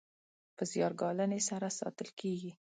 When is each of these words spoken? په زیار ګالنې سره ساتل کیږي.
په 0.57 0.63
زیار 0.71 0.93
ګالنې 1.01 1.39
سره 1.49 1.67
ساتل 1.79 2.09
کیږي. 2.19 2.51